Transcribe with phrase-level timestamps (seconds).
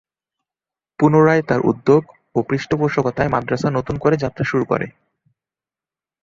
[0.99, 2.01] পুনরায় তার উদ্যোগ
[2.35, 4.87] ও পৃষ্ঠপোষকতায় মাদরাসা নতুন করে যাত্রা শুরু করে।